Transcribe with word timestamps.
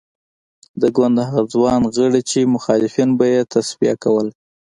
د 0.81 0.83
ګوند 0.95 1.17
هغه 1.29 1.41
ځوان 1.53 1.81
غړي 1.95 2.21
چې 2.29 2.51
مخالفین 2.55 3.09
به 3.17 3.25
یې 3.33 3.41
تصفیه 3.53 3.95
کول. 4.03 4.27